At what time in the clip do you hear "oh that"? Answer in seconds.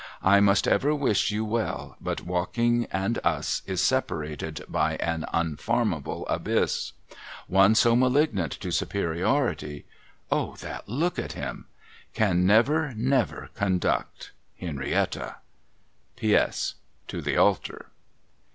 10.31-10.89